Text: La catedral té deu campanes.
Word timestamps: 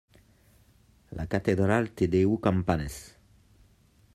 La 1.19 1.25
catedral 1.35 1.91
té 2.01 2.07
deu 2.15 2.33
campanes. 2.47 2.97